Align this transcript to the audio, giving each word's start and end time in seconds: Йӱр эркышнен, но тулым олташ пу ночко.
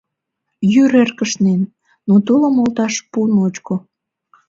Йӱр 0.73 0.91
эркышнен, 1.01 1.61
но 2.07 2.13
тулым 2.25 2.55
олташ 2.63 2.93
пу 3.11 3.19
ночко. 3.35 3.75